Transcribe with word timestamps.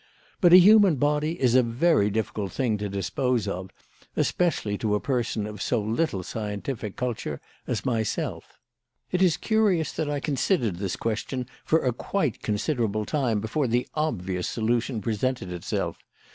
But 0.41 0.51
a 0.51 0.57
human 0.57 0.95
body 0.95 1.39
is 1.39 1.53
a 1.53 1.61
very 1.61 2.09
difficult 2.09 2.51
thing 2.53 2.79
to 2.79 2.89
dispose 2.89 3.47
of, 3.47 3.69
especially 4.15 4.75
to 4.79 4.95
a 4.95 4.99
person 4.99 5.45
of 5.45 5.61
so 5.61 5.79
little 5.79 6.23
scientific 6.23 6.95
culture 6.95 7.39
as 7.67 7.85
myself. 7.85 8.57
"It 9.11 9.21
is 9.21 9.37
curious 9.37 9.91
that 9.91 10.09
I 10.09 10.19
considered 10.19 10.77
this 10.77 10.95
question 10.95 11.45
for 11.63 11.85
a 11.85 11.93
quite 11.93 12.41
considerable 12.41 13.05
time 13.05 13.39
before 13.41 13.67
the 13.67 13.87
obvious 13.93 14.47
solution 14.49 15.01
presented 15.01 15.51
itself. 15.51 15.99